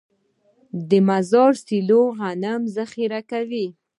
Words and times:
د 0.89 0.91
مزار 1.07 1.53
سیلو 1.65 2.01
غنم 2.17 2.61
ذخیره 2.75 3.21
کوي. 3.31 3.67